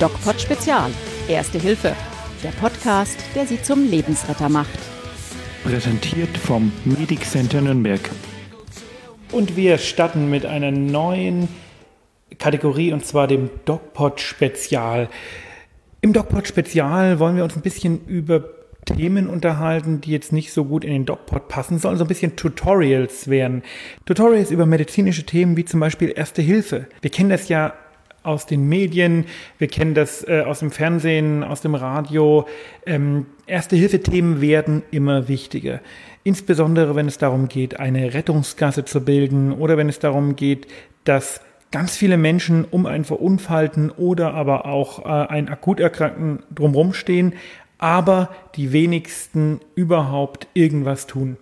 DocPod 0.00 0.40
Spezial. 0.40 0.90
Erste 1.28 1.58
Hilfe. 1.58 1.94
Der 2.42 2.48
Podcast, 2.52 3.18
der 3.34 3.44
Sie 3.44 3.60
zum 3.60 3.86
Lebensretter 3.86 4.48
macht. 4.48 4.78
Präsentiert 5.62 6.38
vom 6.38 6.72
Medic 6.86 7.22
Center 7.22 7.60
Nürnberg. 7.60 8.00
Und 9.30 9.58
wir 9.58 9.76
starten 9.76 10.30
mit 10.30 10.46
einer 10.46 10.70
neuen 10.70 11.48
Kategorie 12.38 12.94
und 12.94 13.04
zwar 13.04 13.26
dem 13.26 13.50
DocPod 13.66 14.22
Spezial. 14.22 15.10
Im 16.00 16.14
DocPod 16.14 16.48
Spezial 16.48 17.18
wollen 17.18 17.36
wir 17.36 17.44
uns 17.44 17.54
ein 17.54 17.60
bisschen 17.62 18.06
über 18.06 18.42
Themen 18.86 19.28
unterhalten, 19.28 20.00
die 20.00 20.12
jetzt 20.12 20.32
nicht 20.32 20.54
so 20.54 20.64
gut 20.64 20.82
in 20.82 20.92
den 20.92 21.04
DocPod 21.04 21.48
passen, 21.48 21.78
sondern 21.78 21.98
so 21.98 22.04
ein 22.06 22.08
bisschen 22.08 22.36
Tutorials 22.36 23.28
werden. 23.28 23.62
Tutorials 24.06 24.50
über 24.50 24.64
medizinische 24.64 25.26
Themen 25.26 25.58
wie 25.58 25.66
zum 25.66 25.78
Beispiel 25.78 26.10
Erste 26.16 26.40
Hilfe. 26.40 26.86
Wir 27.02 27.10
kennen 27.10 27.28
das 27.28 27.50
ja 27.50 27.74
aus 28.22 28.46
den 28.46 28.68
Medien, 28.68 29.24
wir 29.58 29.68
kennen 29.68 29.94
das 29.94 30.26
äh, 30.26 30.42
aus 30.46 30.60
dem 30.60 30.70
Fernsehen, 30.70 31.42
aus 31.42 31.60
dem 31.60 31.74
Radio. 31.74 32.46
Ähm, 32.86 33.26
Erste-Hilfe-Themen 33.46 34.40
werden 34.40 34.82
immer 34.90 35.28
wichtiger. 35.28 35.80
Insbesondere 36.22 36.96
wenn 36.96 37.08
es 37.08 37.18
darum 37.18 37.48
geht, 37.48 37.80
eine 37.80 38.12
Rettungsgasse 38.12 38.84
zu 38.84 39.04
bilden 39.04 39.52
oder 39.52 39.76
wenn 39.76 39.88
es 39.88 39.98
darum 39.98 40.36
geht, 40.36 40.66
dass 41.04 41.40
ganz 41.70 41.96
viele 41.96 42.16
Menschen 42.16 42.64
um 42.64 42.86
einen 42.86 43.04
Verunfallten 43.04 43.90
oder 43.90 44.34
aber 44.34 44.66
auch 44.66 45.04
äh, 45.04 45.28
einen 45.28 45.48
Akuterkrankten 45.48 46.40
drumherum 46.54 46.92
stehen, 46.92 47.34
aber 47.78 48.28
die 48.56 48.72
wenigsten 48.72 49.60
überhaupt 49.74 50.48
irgendwas 50.52 51.06
tun. 51.06 51.38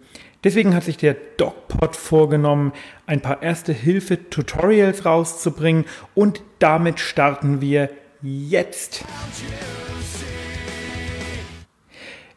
Deswegen 0.48 0.74
hat 0.74 0.84
sich 0.84 0.96
der 0.96 1.14
DocPod 1.36 1.94
vorgenommen, 1.94 2.72
ein 3.04 3.20
paar 3.20 3.42
Erste-Hilfe-Tutorials 3.42 5.04
rauszubringen 5.04 5.84
und 6.14 6.40
damit 6.58 7.00
starten 7.00 7.60
wir 7.60 7.90
jetzt. 8.22 9.04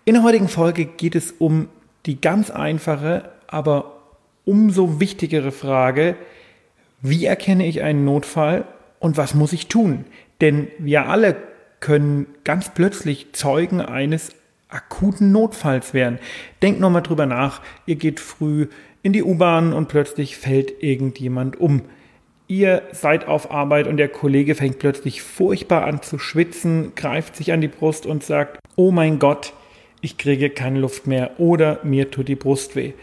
In 0.04 0.16
der 0.16 0.24
heutigen 0.24 0.50
Folge 0.50 0.84
geht 0.84 1.16
es 1.16 1.32
um 1.32 1.70
die 2.06 2.20
ganz 2.20 2.52
einfache, 2.52 3.32
aber 3.48 4.02
umso 4.44 5.00
wichtigere 5.00 5.54
Frage, 5.54 6.18
wie 7.00 7.24
erkenne 7.24 7.66
ich 7.66 7.82
einen 7.82 8.04
Notfall 8.04 8.66
und 9.00 9.16
was 9.16 9.36
muss 9.36 9.54
ich 9.54 9.68
tun? 9.68 10.04
Denn 10.42 10.68
wir 10.80 11.08
alle 11.08 11.38
können 11.80 12.28
ganz 12.44 12.74
plötzlich 12.74 13.32
Zeugen 13.32 13.80
eines 13.80 14.32
akuten 14.72 15.32
Notfalls 15.32 15.94
wären. 15.94 16.20
Denkt 16.62 16.80
nochmal 16.80 17.04
drüber 17.04 17.26
nach. 17.26 17.62
Ihr 17.86 17.96
geht 17.96 18.20
früh 18.20 18.68
in 19.04 19.14
die 19.14 19.24
U-Bahn 19.24 19.74
und 19.74 19.88
plötzlich 19.88 20.38
fällt 20.38 20.84
irgendjemand 20.84 21.60
um. 21.60 21.84
Ihr 22.48 22.82
seid 22.92 23.28
auf 23.28 23.52
Arbeit 23.52 23.88
und 23.88 23.98
der 23.98 24.10
Kollege 24.10 24.56
fängt 24.56 24.80
plötzlich 24.80 25.22
furchtbar 25.22 25.86
an 25.86 26.02
zu 26.02 26.20
schwitzen, 26.20 26.94
greift 26.96 27.36
sich 27.36 27.54
an 27.54 27.62
die 27.62 27.70
Brust 27.70 28.06
und 28.06 28.24
sagt, 28.24 28.60
oh 28.76 28.92
mein 28.92 29.20
Gott, 29.20 29.54
ich 30.02 30.18
kriege 30.18 30.50
keine 30.50 30.80
Luft 30.80 31.08
mehr 31.08 31.40
oder 31.40 31.80
mir 31.84 32.12
tut 32.12 32.28
die 32.28 32.36
Brust 32.36 32.76
weh. 32.76 32.94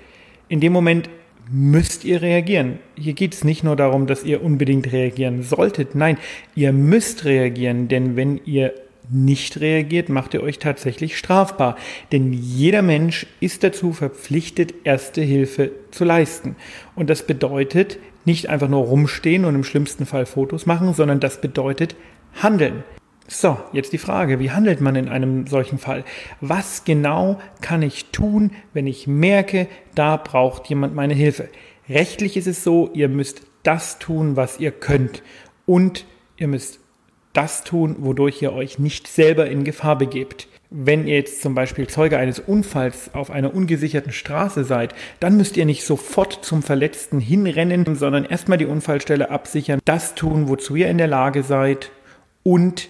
In 0.48 0.60
dem 0.60 0.72
Moment 0.72 1.08
müsst 1.50 2.04
ihr 2.04 2.20
reagieren. 2.20 2.78
Hier 2.94 3.14
geht 3.14 3.34
es 3.34 3.44
nicht 3.44 3.64
nur 3.64 3.76
darum, 3.76 4.06
dass 4.06 4.24
ihr 4.24 4.42
unbedingt 4.42 4.92
reagieren 4.92 5.42
solltet. 5.42 5.94
Nein, 5.94 6.18
ihr 6.54 6.72
müsst 6.72 7.24
reagieren, 7.24 7.88
denn 7.88 8.16
wenn 8.16 8.40
ihr 8.44 8.74
nicht 9.10 9.60
reagiert, 9.60 10.08
macht 10.08 10.34
ihr 10.34 10.42
euch 10.42 10.58
tatsächlich 10.58 11.16
strafbar. 11.18 11.76
Denn 12.12 12.32
jeder 12.32 12.82
Mensch 12.82 13.26
ist 13.40 13.64
dazu 13.64 13.92
verpflichtet, 13.92 14.74
erste 14.84 15.22
Hilfe 15.22 15.70
zu 15.90 16.04
leisten. 16.04 16.56
Und 16.94 17.10
das 17.10 17.26
bedeutet 17.26 17.98
nicht 18.24 18.48
einfach 18.48 18.68
nur 18.68 18.84
rumstehen 18.84 19.44
und 19.44 19.54
im 19.54 19.64
schlimmsten 19.64 20.06
Fall 20.06 20.26
Fotos 20.26 20.66
machen, 20.66 20.92
sondern 20.94 21.20
das 21.20 21.40
bedeutet 21.40 21.96
handeln. 22.42 22.84
So, 23.30 23.58
jetzt 23.72 23.92
die 23.92 23.98
Frage, 23.98 24.38
wie 24.38 24.52
handelt 24.52 24.80
man 24.80 24.96
in 24.96 25.08
einem 25.08 25.46
solchen 25.46 25.78
Fall? 25.78 26.04
Was 26.40 26.84
genau 26.84 27.38
kann 27.60 27.82
ich 27.82 28.06
tun, 28.06 28.52
wenn 28.72 28.86
ich 28.86 29.06
merke, 29.06 29.68
da 29.94 30.16
braucht 30.16 30.68
jemand 30.68 30.94
meine 30.94 31.12
Hilfe? 31.12 31.50
Rechtlich 31.90 32.38
ist 32.38 32.46
es 32.46 32.64
so, 32.64 32.90
ihr 32.94 33.08
müsst 33.08 33.42
das 33.62 33.98
tun, 33.98 34.36
was 34.36 34.60
ihr 34.60 34.70
könnt. 34.70 35.22
Und 35.66 36.06
ihr 36.38 36.48
müsst 36.48 36.80
das 37.38 37.62
tun, 37.62 37.94
wodurch 38.00 38.42
ihr 38.42 38.52
euch 38.52 38.80
nicht 38.80 39.06
selber 39.06 39.48
in 39.48 39.62
Gefahr 39.62 39.96
begebt. 39.96 40.48
Wenn 40.70 41.06
ihr 41.06 41.14
jetzt 41.14 41.40
zum 41.40 41.54
Beispiel 41.54 41.86
Zeuge 41.86 42.18
eines 42.18 42.40
Unfalls 42.40 43.14
auf 43.14 43.30
einer 43.30 43.54
ungesicherten 43.54 44.10
Straße 44.10 44.64
seid, 44.64 44.92
dann 45.20 45.36
müsst 45.36 45.56
ihr 45.56 45.64
nicht 45.64 45.84
sofort 45.84 46.44
zum 46.44 46.64
Verletzten 46.64 47.20
hinrennen, 47.20 47.94
sondern 47.94 48.24
erstmal 48.24 48.58
die 48.58 48.66
Unfallstelle 48.66 49.30
absichern, 49.30 49.78
das 49.84 50.16
tun, 50.16 50.48
wozu 50.48 50.74
ihr 50.74 50.90
in 50.90 50.98
der 50.98 51.06
Lage 51.06 51.44
seid 51.44 51.92
und 52.42 52.88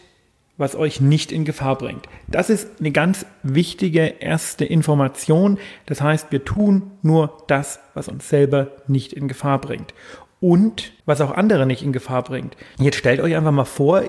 was 0.56 0.74
euch 0.74 1.02
nicht 1.02 1.30
in 1.30 1.44
Gefahr 1.44 1.76
bringt. 1.76 2.06
Das 2.26 2.48
ist 2.48 2.80
eine 2.80 2.90
ganz 2.90 3.26
wichtige 3.42 4.14
erste 4.20 4.64
Information. 4.64 5.58
Das 5.84 6.00
heißt, 6.00 6.32
wir 6.32 6.46
tun 6.46 6.90
nur 7.02 7.44
das, 7.48 7.80
was 7.92 8.08
uns 8.08 8.30
selber 8.30 8.68
nicht 8.86 9.12
in 9.12 9.28
Gefahr 9.28 9.60
bringt. 9.60 9.92
Und 10.40 10.92
was 11.04 11.20
auch 11.20 11.32
andere 11.32 11.66
nicht 11.66 11.82
in 11.82 11.92
Gefahr 11.92 12.22
bringt. 12.22 12.56
Jetzt 12.78 12.96
stellt 12.96 13.20
euch 13.20 13.36
einfach 13.36 13.52
mal 13.52 13.64
vor, 13.64 14.04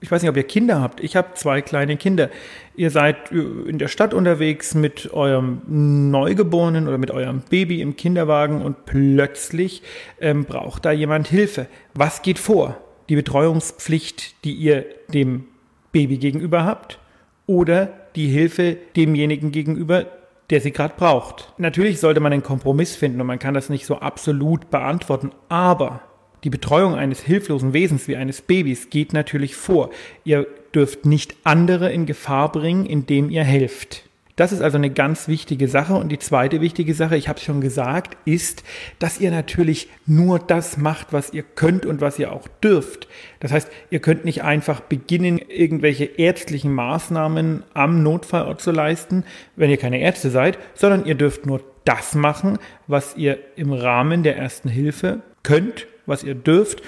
ich 0.00 0.10
weiß 0.10 0.22
nicht, 0.22 0.30
ob 0.30 0.36
ihr 0.36 0.44
Kinder 0.44 0.80
habt. 0.80 1.00
Ich 1.00 1.16
habe 1.16 1.34
zwei 1.34 1.62
kleine 1.62 1.96
Kinder. 1.96 2.30
Ihr 2.76 2.90
seid 2.90 3.32
äh, 3.32 3.36
in 3.68 3.78
der 3.78 3.88
Stadt 3.88 4.14
unterwegs 4.14 4.74
mit 4.74 5.12
eurem 5.12 5.62
Neugeborenen 5.66 6.88
oder 6.88 6.98
mit 6.98 7.10
eurem 7.10 7.42
Baby 7.48 7.80
im 7.80 7.96
Kinderwagen 7.96 8.62
und 8.62 8.84
plötzlich 8.84 9.82
ähm, 10.20 10.44
braucht 10.44 10.84
da 10.84 10.92
jemand 10.92 11.28
Hilfe. 11.28 11.66
Was 11.94 12.22
geht 12.22 12.38
vor? 12.38 12.78
Die 13.08 13.16
Betreuungspflicht, 13.16 14.44
die 14.44 14.54
ihr 14.54 14.84
dem 15.12 15.44
Baby 15.92 16.18
gegenüber 16.18 16.64
habt 16.64 16.98
oder 17.46 17.92
die 18.16 18.28
Hilfe 18.28 18.76
demjenigen 18.96 19.52
gegenüber, 19.52 20.06
der 20.50 20.60
sie 20.60 20.72
gerade 20.72 20.94
braucht. 20.96 21.52
Natürlich 21.58 22.00
sollte 22.00 22.20
man 22.20 22.32
einen 22.32 22.42
Kompromiss 22.42 22.96
finden 22.96 23.20
und 23.20 23.26
man 23.26 23.38
kann 23.38 23.54
das 23.54 23.68
nicht 23.68 23.86
so 23.86 23.98
absolut 23.98 24.70
beantworten, 24.70 25.30
aber 25.48 26.00
die 26.46 26.50
Betreuung 26.50 26.94
eines 26.94 27.22
hilflosen 27.22 27.72
Wesens 27.72 28.06
wie 28.06 28.14
eines 28.14 28.40
Babys 28.40 28.88
geht 28.88 29.12
natürlich 29.12 29.56
vor. 29.56 29.90
Ihr 30.22 30.46
dürft 30.72 31.04
nicht 31.04 31.34
andere 31.42 31.92
in 31.92 32.06
Gefahr 32.06 32.52
bringen, 32.52 32.86
indem 32.86 33.30
ihr 33.30 33.42
helft. 33.42 34.04
Das 34.36 34.52
ist 34.52 34.60
also 34.60 34.78
eine 34.78 34.90
ganz 34.90 35.26
wichtige 35.26 35.66
Sache. 35.66 35.94
Und 35.94 36.10
die 36.10 36.20
zweite 36.20 36.60
wichtige 36.60 36.94
Sache, 36.94 37.16
ich 37.16 37.28
habe 37.28 37.40
es 37.40 37.44
schon 37.44 37.60
gesagt, 37.60 38.16
ist, 38.26 38.62
dass 39.00 39.18
ihr 39.18 39.32
natürlich 39.32 39.88
nur 40.06 40.38
das 40.38 40.76
macht, 40.76 41.12
was 41.12 41.32
ihr 41.32 41.42
könnt 41.42 41.84
und 41.84 42.00
was 42.00 42.16
ihr 42.20 42.30
auch 42.30 42.46
dürft. 42.62 43.08
Das 43.40 43.50
heißt, 43.50 43.68
ihr 43.90 43.98
könnt 43.98 44.24
nicht 44.24 44.44
einfach 44.44 44.78
beginnen, 44.78 45.38
irgendwelche 45.38 46.04
ärztlichen 46.04 46.72
Maßnahmen 46.72 47.64
am 47.74 48.04
Notfallort 48.04 48.60
zu 48.60 48.70
leisten, 48.70 49.24
wenn 49.56 49.68
ihr 49.68 49.78
keine 49.78 49.98
Ärzte 49.98 50.30
seid, 50.30 50.60
sondern 50.74 51.06
ihr 51.06 51.16
dürft 51.16 51.44
nur 51.44 51.60
das 51.84 52.14
machen, 52.14 52.60
was 52.86 53.16
ihr 53.16 53.36
im 53.56 53.72
Rahmen 53.72 54.22
der 54.22 54.36
ersten 54.36 54.68
Hilfe 54.68 55.22
könnt 55.42 55.88
was 56.06 56.22
ihr 56.22 56.34
dürft. 56.34 56.82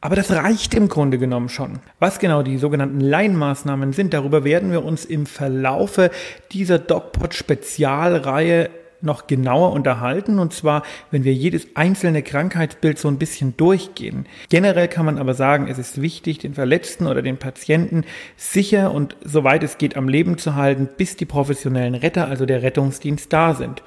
Aber 0.00 0.16
das 0.16 0.30
reicht 0.30 0.74
im 0.74 0.88
Grunde 0.88 1.16
genommen 1.16 1.48
schon. 1.48 1.78
Was 1.98 2.18
genau 2.18 2.42
die 2.42 2.58
sogenannten 2.58 3.00
Laienmaßnahmen 3.00 3.94
sind, 3.94 4.12
darüber 4.12 4.44
werden 4.44 4.70
wir 4.70 4.84
uns 4.84 5.06
im 5.06 5.24
Verlaufe 5.24 6.10
dieser 6.52 6.78
DocPod-Spezialreihe 6.78 8.68
noch 9.04 9.26
genauer 9.26 9.72
unterhalten 9.72 10.38
und 10.38 10.52
zwar, 10.52 10.82
wenn 11.10 11.24
wir 11.24 11.32
jedes 11.32 11.68
einzelne 11.74 12.22
Krankheitsbild 12.22 12.98
so 12.98 13.08
ein 13.08 13.18
bisschen 13.18 13.56
durchgehen. 13.56 14.26
Generell 14.48 14.88
kann 14.88 15.06
man 15.06 15.18
aber 15.18 15.34
sagen, 15.34 15.68
es 15.68 15.78
ist 15.78 16.02
wichtig, 16.02 16.38
den 16.38 16.54
Verletzten 16.54 17.06
oder 17.06 17.22
den 17.22 17.38
Patienten 17.38 18.04
sicher 18.36 18.92
und 18.92 19.16
soweit 19.24 19.62
es 19.62 19.78
geht 19.78 19.96
am 19.96 20.08
Leben 20.08 20.38
zu 20.38 20.54
halten, 20.54 20.88
bis 20.96 21.16
die 21.16 21.26
professionellen 21.26 21.94
Retter, 21.94 22.28
also 22.28 22.46
der 22.46 22.62
Rettungsdienst 22.62 23.32
da 23.32 23.54
sind. 23.54 23.82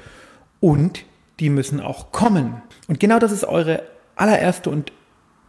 Und 0.60 1.06
die 1.40 1.50
müssen 1.50 1.80
auch 1.80 2.12
kommen. 2.12 2.62
Und 2.88 3.00
genau 3.00 3.20
das 3.20 3.32
ist 3.32 3.46
eure 3.46 3.84
allererste 4.18 4.70
und 4.70 4.92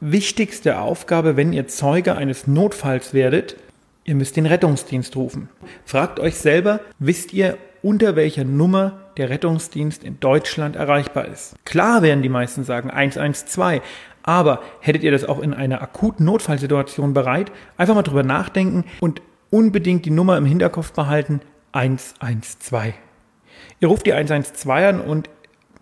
wichtigste 0.00 0.78
Aufgabe, 0.78 1.36
wenn 1.36 1.52
ihr 1.52 1.66
Zeuge 1.66 2.16
eines 2.16 2.46
Notfalls 2.46 3.14
werdet, 3.14 3.56
ihr 4.04 4.14
müsst 4.14 4.36
den 4.36 4.46
Rettungsdienst 4.46 5.16
rufen. 5.16 5.48
Fragt 5.84 6.20
euch 6.20 6.36
selber, 6.36 6.80
wisst 6.98 7.32
ihr, 7.32 7.58
unter 7.82 8.16
welcher 8.16 8.44
Nummer 8.44 9.00
der 9.16 9.30
Rettungsdienst 9.30 10.04
in 10.04 10.20
Deutschland 10.20 10.76
erreichbar 10.76 11.26
ist? 11.26 11.54
Klar 11.64 12.02
werden 12.02 12.22
die 12.22 12.28
meisten 12.28 12.64
sagen 12.64 12.90
112, 12.90 13.82
aber 14.22 14.60
hättet 14.80 15.02
ihr 15.02 15.12
das 15.12 15.24
auch 15.24 15.40
in 15.40 15.54
einer 15.54 15.82
akuten 15.82 16.24
Notfallsituation 16.24 17.14
bereit? 17.14 17.52
Einfach 17.76 17.94
mal 17.94 18.02
drüber 18.02 18.22
nachdenken 18.22 18.84
und 19.00 19.22
unbedingt 19.50 20.04
die 20.04 20.10
Nummer 20.10 20.36
im 20.36 20.44
Hinterkopf 20.44 20.92
behalten 20.92 21.40
112. 21.72 22.94
Ihr 23.80 23.88
ruft 23.88 24.06
die 24.06 24.12
112 24.12 24.84
an 24.88 25.00
und 25.00 25.30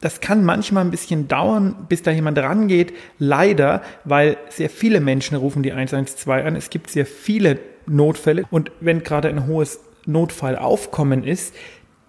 das 0.01 0.21
kann 0.21 0.45
manchmal 0.45 0.85
ein 0.85 0.91
bisschen 0.91 1.29
dauern, 1.29 1.87
bis 1.89 2.03
da 2.03 2.11
jemand 2.11 2.39
rangeht. 2.39 2.93
Leider, 3.19 3.83
weil 4.05 4.37
sehr 4.51 4.71
viele 4.71 5.01
Menschen 5.01 5.37
rufen 5.37 5.63
die 5.63 5.73
112 5.73 6.47
an. 6.47 6.57
Es 6.57 6.71
gibt 6.71 6.91
sehr 6.91 7.07
viele 7.07 7.59
Notfälle. 7.87 8.45
Und 8.51 8.73
wenn 8.81 9.03
gerade 9.03 9.29
ein 9.29 9.47
hohes 9.47 9.81
Notfallaufkommen 10.05 11.25
ist, 11.25 11.55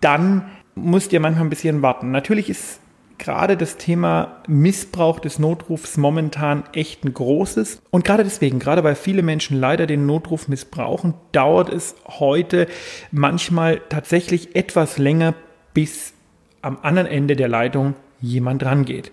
dann 0.01 0.49
müsst 0.75 1.13
ihr 1.13 1.19
manchmal 1.19 1.45
ein 1.45 1.49
bisschen 1.49 1.81
warten. 1.81 2.11
Natürlich 2.11 2.49
ist 2.49 2.79
gerade 3.17 3.57
das 3.57 3.77
Thema 3.77 4.43
Missbrauch 4.47 5.19
des 5.19 5.39
Notrufs 5.39 5.97
momentan 5.97 6.63
echt 6.73 7.03
ein 7.03 7.13
großes. 7.13 7.81
Und 7.89 8.05
gerade 8.05 8.23
deswegen, 8.23 8.59
gerade 8.59 8.83
weil 8.83 8.95
viele 8.95 9.23
Menschen 9.23 9.59
leider 9.59 9.87
den 9.87 10.05
Notruf 10.05 10.47
missbrauchen, 10.47 11.15
dauert 11.31 11.69
es 11.69 11.95
heute 12.05 12.67
manchmal 13.11 13.81
tatsächlich 13.89 14.55
etwas 14.55 14.97
länger, 14.97 15.33
bis 15.73 16.13
am 16.61 16.79
anderen 16.81 17.07
Ende 17.07 17.35
der 17.35 17.47
Leitung 17.47 17.95
jemand 18.19 18.63
rangeht. 18.63 19.11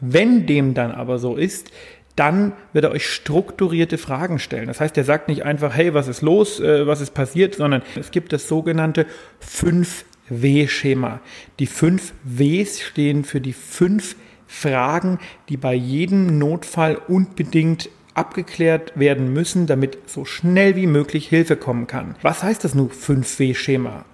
Wenn 0.00 0.46
dem 0.46 0.74
dann 0.74 0.92
aber 0.92 1.18
so 1.18 1.36
ist, 1.36 1.70
dann 2.18 2.52
wird 2.72 2.84
er 2.84 2.90
euch 2.90 3.06
strukturierte 3.06 3.96
Fragen 3.96 4.38
stellen. 4.40 4.66
Das 4.66 4.80
heißt, 4.80 4.96
er 4.96 5.04
sagt 5.04 5.28
nicht 5.28 5.44
einfach, 5.44 5.74
hey, 5.76 5.94
was 5.94 6.08
ist 6.08 6.22
los, 6.22 6.58
äh, 6.58 6.86
was 6.86 7.00
ist 7.00 7.14
passiert, 7.14 7.54
sondern 7.54 7.82
es 7.94 8.10
gibt 8.10 8.32
das 8.32 8.48
sogenannte 8.48 9.06
5W-Schema. 9.40 11.20
Die 11.60 11.66
5 11.66 12.12
Ws 12.24 12.80
stehen 12.80 13.22
für 13.22 13.40
die 13.40 13.52
fünf 13.52 14.16
Fragen, 14.48 15.20
die 15.48 15.56
bei 15.56 15.74
jedem 15.74 16.38
Notfall 16.38 16.98
unbedingt 17.06 17.88
abgeklärt 18.14 18.98
werden 18.98 19.32
müssen, 19.32 19.68
damit 19.68 19.98
so 20.06 20.24
schnell 20.24 20.74
wie 20.74 20.88
möglich 20.88 21.28
Hilfe 21.28 21.56
kommen 21.56 21.86
kann. 21.86 22.16
Was 22.22 22.42
heißt 22.42 22.64
das 22.64 22.74
nun 22.74 22.90
5W-Schema? 22.90 24.04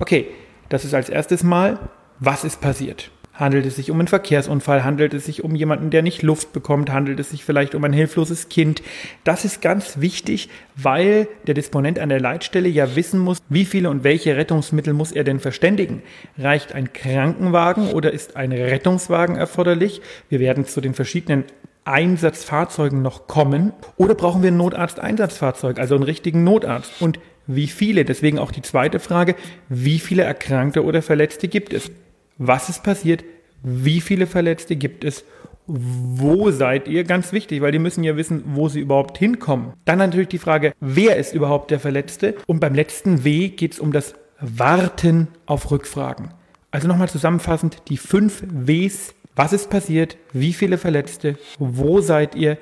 Okay, 0.00 0.26
das 0.68 0.84
ist 0.84 0.94
als 0.94 1.08
erstes 1.08 1.44
mal, 1.44 1.78
was 2.24 2.44
ist 2.44 2.60
passiert? 2.60 3.10
Handelt 3.34 3.66
es 3.66 3.76
sich 3.76 3.90
um 3.90 3.98
einen 3.98 4.06
Verkehrsunfall? 4.06 4.84
Handelt 4.84 5.12
es 5.12 5.24
sich 5.24 5.42
um 5.42 5.56
jemanden, 5.56 5.90
der 5.90 6.02
nicht 6.02 6.22
Luft 6.22 6.52
bekommt? 6.52 6.92
Handelt 6.92 7.18
es 7.18 7.30
sich 7.30 7.44
vielleicht 7.44 7.74
um 7.74 7.82
ein 7.82 7.92
hilfloses 7.92 8.48
Kind? 8.48 8.80
Das 9.24 9.44
ist 9.44 9.60
ganz 9.60 10.00
wichtig, 10.00 10.48
weil 10.76 11.26
der 11.48 11.54
Disponent 11.54 11.98
an 11.98 12.10
der 12.10 12.20
Leitstelle 12.20 12.68
ja 12.68 12.94
wissen 12.94 13.18
muss, 13.18 13.38
wie 13.48 13.64
viele 13.64 13.90
und 13.90 14.04
welche 14.04 14.36
Rettungsmittel 14.36 14.92
muss 14.92 15.10
er 15.10 15.24
denn 15.24 15.40
verständigen. 15.40 16.02
Reicht 16.38 16.74
ein 16.74 16.92
Krankenwagen 16.92 17.90
oder 17.90 18.12
ist 18.12 18.36
ein 18.36 18.52
Rettungswagen 18.52 19.34
erforderlich? 19.34 20.00
Wir 20.28 20.38
werden 20.38 20.64
zu 20.64 20.80
den 20.80 20.94
verschiedenen 20.94 21.44
Einsatzfahrzeugen 21.84 23.02
noch 23.02 23.26
kommen. 23.26 23.72
Oder 23.96 24.14
brauchen 24.14 24.42
wir 24.42 24.52
ein 24.52 24.56
Notarzt-Einsatzfahrzeug, 24.58 25.80
also 25.80 25.96
einen 25.96 26.04
richtigen 26.04 26.44
Notarzt? 26.44 26.92
Und 27.00 27.18
wie 27.48 27.66
viele? 27.66 28.04
Deswegen 28.04 28.38
auch 28.38 28.52
die 28.52 28.62
zweite 28.62 29.00
Frage, 29.00 29.34
wie 29.68 29.98
viele 29.98 30.22
Erkrankte 30.22 30.84
oder 30.84 31.02
Verletzte 31.02 31.48
gibt 31.48 31.72
es? 31.72 31.90
Was 32.38 32.68
ist 32.68 32.82
passiert? 32.82 33.24
Wie 33.62 34.00
viele 34.00 34.26
Verletzte 34.26 34.76
gibt 34.76 35.04
es? 35.04 35.24
Wo 35.66 36.50
seid 36.50 36.88
ihr? 36.88 37.04
Ganz 37.04 37.32
wichtig, 37.32 37.62
weil 37.62 37.72
die 37.72 37.78
müssen 37.78 38.02
ja 38.02 38.16
wissen, 38.16 38.42
wo 38.46 38.68
sie 38.68 38.80
überhaupt 38.80 39.16
hinkommen. 39.18 39.74
Dann 39.84 39.98
natürlich 39.98 40.28
die 40.28 40.38
Frage, 40.38 40.72
wer 40.80 41.16
ist 41.16 41.34
überhaupt 41.34 41.70
der 41.70 41.78
Verletzte? 41.78 42.34
Und 42.46 42.60
beim 42.60 42.74
letzten 42.74 43.24
W 43.24 43.48
geht 43.48 43.74
es 43.74 43.80
um 43.80 43.92
das 43.92 44.14
Warten 44.40 45.28
auf 45.46 45.70
Rückfragen. 45.70 46.34
Also 46.72 46.88
nochmal 46.88 47.08
zusammenfassend, 47.08 47.82
die 47.88 47.96
fünf 47.96 48.42
Ws. 48.50 49.14
Was 49.36 49.52
ist 49.52 49.70
passiert? 49.70 50.16
Wie 50.32 50.52
viele 50.52 50.78
Verletzte? 50.78 51.38
Wo 51.58 52.00
seid 52.00 52.34
ihr? 52.34 52.58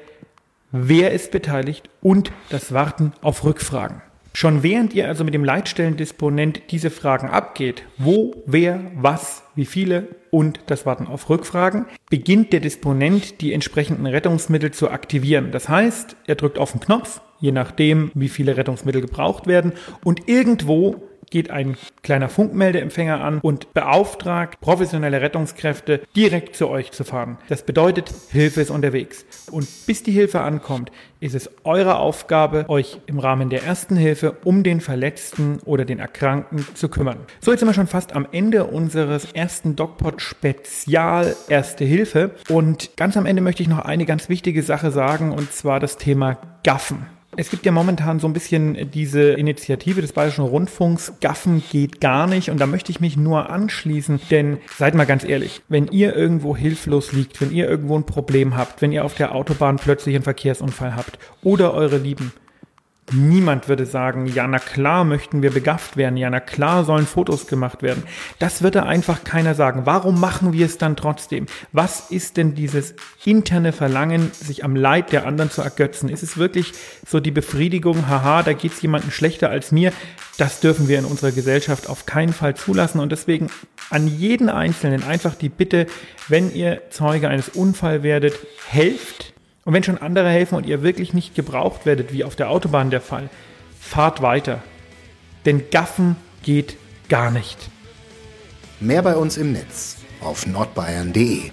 Wer 0.72 1.12
ist 1.12 1.30
beteiligt? 1.30 1.88
Und 2.02 2.30
das 2.50 2.72
Warten 2.72 3.12
auf 3.22 3.44
Rückfragen. 3.44 4.02
Schon 4.32 4.62
während 4.62 4.94
ihr 4.94 5.08
also 5.08 5.24
mit 5.24 5.34
dem 5.34 5.44
Leitstellendisponent 5.44 6.62
diese 6.70 6.90
Fragen 6.90 7.28
abgeht, 7.28 7.82
wo, 7.98 8.42
wer, 8.46 8.80
was, 8.94 9.42
wie 9.56 9.64
viele 9.64 10.08
und 10.30 10.60
das 10.66 10.86
Warten 10.86 11.06
auf 11.06 11.28
Rückfragen, 11.28 11.86
beginnt 12.08 12.52
der 12.52 12.60
Disponent 12.60 13.40
die 13.40 13.52
entsprechenden 13.52 14.06
Rettungsmittel 14.06 14.70
zu 14.70 14.90
aktivieren. 14.90 15.50
Das 15.50 15.68
heißt, 15.68 16.16
er 16.26 16.36
drückt 16.36 16.58
auf 16.58 16.72
den 16.72 16.80
Knopf, 16.80 17.20
je 17.40 17.50
nachdem, 17.52 18.12
wie 18.14 18.28
viele 18.28 18.56
Rettungsmittel 18.56 19.00
gebraucht 19.00 19.46
werden 19.46 19.72
und 20.04 20.28
irgendwo 20.28 21.02
geht 21.30 21.50
ein 21.50 21.76
kleiner 22.02 22.28
Funkmeldeempfänger 22.28 23.22
an 23.22 23.38
und 23.40 23.72
beauftragt 23.72 24.60
professionelle 24.60 25.20
Rettungskräfte 25.20 26.02
direkt 26.16 26.56
zu 26.56 26.68
euch 26.68 26.92
zu 26.92 27.04
fahren. 27.04 27.38
Das 27.48 27.62
bedeutet, 27.62 28.12
Hilfe 28.30 28.60
ist 28.60 28.70
unterwegs. 28.70 29.24
Und 29.50 29.68
bis 29.86 30.02
die 30.02 30.12
Hilfe 30.12 30.40
ankommt, 30.40 30.90
ist 31.20 31.34
es 31.34 31.50
eure 31.64 31.98
Aufgabe, 31.98 32.64
euch 32.68 32.98
im 33.06 33.18
Rahmen 33.18 33.50
der 33.50 33.62
ersten 33.62 33.96
Hilfe 33.96 34.36
um 34.44 34.62
den 34.62 34.80
Verletzten 34.80 35.60
oder 35.64 35.84
den 35.84 35.98
Erkrankten 35.98 36.66
zu 36.74 36.88
kümmern. 36.88 37.18
So, 37.40 37.50
jetzt 37.50 37.60
sind 37.60 37.68
wir 37.68 37.74
schon 37.74 37.86
fast 37.86 38.14
am 38.14 38.26
Ende 38.32 38.64
unseres 38.64 39.32
ersten 39.32 39.76
DocPod 39.76 40.20
Spezial 40.22 41.36
Erste 41.48 41.84
Hilfe. 41.84 42.32
Und 42.48 42.96
ganz 42.96 43.16
am 43.16 43.26
Ende 43.26 43.42
möchte 43.42 43.62
ich 43.62 43.68
noch 43.68 43.80
eine 43.80 44.06
ganz 44.06 44.28
wichtige 44.28 44.62
Sache 44.62 44.90
sagen, 44.90 45.32
und 45.32 45.52
zwar 45.52 45.80
das 45.80 45.96
Thema 45.96 46.38
Gaffen. 46.64 47.06
Es 47.40 47.48
gibt 47.48 47.64
ja 47.64 47.72
momentan 47.72 48.20
so 48.20 48.26
ein 48.26 48.34
bisschen 48.34 48.90
diese 48.90 49.22
Initiative 49.22 50.02
des 50.02 50.12
Bayerischen 50.12 50.44
Rundfunks, 50.44 51.14
Gaffen 51.22 51.62
geht 51.72 51.98
gar 51.98 52.26
nicht. 52.26 52.50
Und 52.50 52.60
da 52.60 52.66
möchte 52.66 52.92
ich 52.92 53.00
mich 53.00 53.16
nur 53.16 53.48
anschließen, 53.48 54.20
denn 54.30 54.58
seid 54.76 54.94
mal 54.94 55.06
ganz 55.06 55.24
ehrlich, 55.24 55.62
wenn 55.66 55.86
ihr 55.86 56.14
irgendwo 56.14 56.54
hilflos 56.54 57.12
liegt, 57.12 57.40
wenn 57.40 57.50
ihr 57.50 57.66
irgendwo 57.66 57.96
ein 57.96 58.04
Problem 58.04 58.58
habt, 58.58 58.82
wenn 58.82 58.92
ihr 58.92 59.06
auf 59.06 59.14
der 59.14 59.34
Autobahn 59.34 59.76
plötzlich 59.76 60.16
einen 60.16 60.24
Verkehrsunfall 60.24 60.94
habt 60.94 61.18
oder 61.42 61.72
eure 61.72 61.96
Lieben, 61.96 62.34
Niemand 63.12 63.68
würde 63.68 63.86
sagen, 63.86 64.26
ja, 64.26 64.46
na 64.46 64.58
klar 64.58 65.04
möchten 65.04 65.42
wir 65.42 65.50
begafft 65.50 65.96
werden, 65.96 66.16
ja, 66.16 66.30
na 66.30 66.40
klar 66.40 66.84
sollen 66.84 67.06
Fotos 67.06 67.46
gemacht 67.46 67.82
werden. 67.82 68.04
Das 68.38 68.62
würde 68.62 68.84
einfach 68.84 69.24
keiner 69.24 69.54
sagen. 69.54 69.82
Warum 69.84 70.20
machen 70.20 70.52
wir 70.52 70.66
es 70.66 70.78
dann 70.78 70.96
trotzdem? 70.96 71.46
Was 71.72 72.10
ist 72.10 72.36
denn 72.36 72.54
dieses 72.54 72.94
interne 73.24 73.72
Verlangen, 73.72 74.30
sich 74.32 74.64
am 74.64 74.76
Leid 74.76 75.12
der 75.12 75.26
anderen 75.26 75.50
zu 75.50 75.60
ergötzen? 75.60 76.08
Ist 76.08 76.22
es 76.22 76.36
wirklich 76.36 76.72
so 77.06 77.18
die 77.18 77.32
Befriedigung, 77.32 78.08
haha, 78.08 78.42
da 78.42 78.52
geht 78.52 78.72
es 78.72 78.82
jemandem 78.82 79.10
schlechter 79.10 79.50
als 79.50 79.72
mir? 79.72 79.92
Das 80.38 80.60
dürfen 80.60 80.88
wir 80.88 80.98
in 80.98 81.04
unserer 81.04 81.32
Gesellschaft 81.32 81.88
auf 81.88 82.06
keinen 82.06 82.32
Fall 82.32 82.54
zulassen 82.54 83.00
und 83.00 83.10
deswegen 83.10 83.48
an 83.90 84.06
jeden 84.06 84.48
Einzelnen 84.48 85.02
einfach 85.02 85.34
die 85.34 85.48
Bitte, 85.48 85.86
wenn 86.28 86.54
ihr 86.54 86.82
Zeuge 86.90 87.28
eines 87.28 87.48
Unfalls 87.48 88.02
werdet, 88.02 88.34
helft 88.68 89.34
und 89.70 89.74
wenn 89.74 89.84
schon 89.84 89.98
andere 89.98 90.28
helfen 90.28 90.56
und 90.56 90.66
ihr 90.66 90.82
wirklich 90.82 91.14
nicht 91.14 91.36
gebraucht 91.36 91.86
werdet, 91.86 92.12
wie 92.12 92.24
auf 92.24 92.34
der 92.34 92.50
Autobahn 92.50 92.90
der 92.90 93.00
Fall, 93.00 93.30
fahrt 93.78 94.20
weiter. 94.20 94.64
Denn 95.44 95.70
Gaffen 95.70 96.16
geht 96.42 96.76
gar 97.08 97.30
nicht. 97.30 97.56
Mehr 98.80 99.02
bei 99.02 99.14
uns 99.14 99.36
im 99.36 99.52
Netz 99.52 99.98
auf 100.22 100.44
nordbayern.de 100.44 101.52